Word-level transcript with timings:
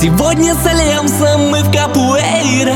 Сегодня 0.00 0.54
с 0.54 0.66
Альямсом 0.66 1.50
мы 1.50 1.62
в 1.62 1.70
капуэйра 1.70 2.74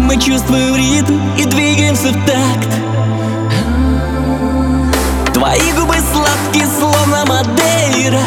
Мы 0.00 0.16
чувствуем 0.16 0.74
ритм 0.74 1.20
и 1.38 1.44
двигаемся 1.44 2.08
в 2.08 2.26
такт. 2.26 2.68
Твои 5.32 5.72
губы 5.78 5.94
сладкие, 6.12 6.66
словно 6.76 7.24
Мадейра 7.24 8.18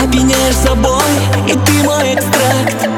Опьяняешь 0.00 0.58
собой, 0.58 1.02
и 1.48 1.52
ты 1.52 1.82
мой 1.82 2.14
экстракт 2.14 2.88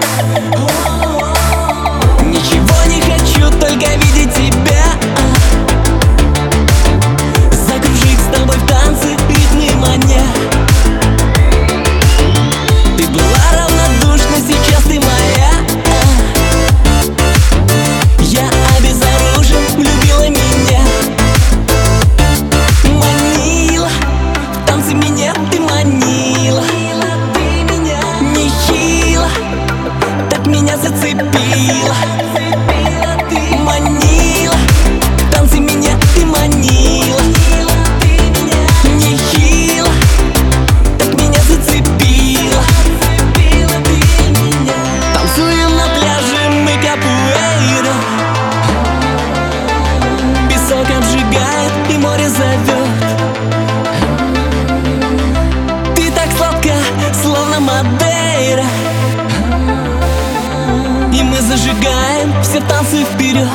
зажигаем 61.57 62.43
все 62.43 62.61
танцы 62.61 63.05
вперед. 63.05 63.49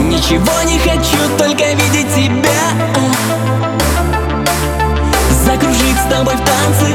Ничего 0.00 0.62
не 0.62 0.78
хочу, 0.78 1.18
только 1.36 1.64
видеть 1.72 2.14
тебя. 2.14 2.62
Закружить 5.44 5.98
с 5.98 6.10
тобой 6.10 6.34
в 6.34 6.40
танцы, 6.40 6.94